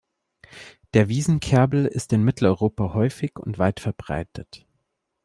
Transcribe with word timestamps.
Der 0.95 1.09
Wiesen-Kerbel 1.09 1.85
ist 1.85 2.11
in 2.11 2.23
Mitteleuropa 2.23 2.95
häufig 2.95 3.37
und 3.37 3.59
weit 3.59 3.79
verbreitet. 3.79 4.65